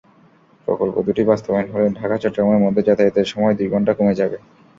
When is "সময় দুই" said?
3.31-3.67